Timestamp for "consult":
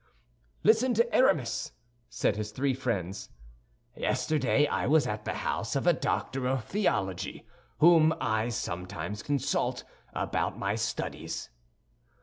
9.21-9.83